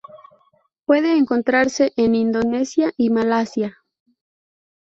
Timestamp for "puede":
0.85-1.15